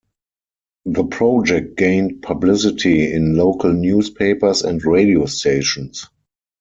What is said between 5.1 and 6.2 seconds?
stations.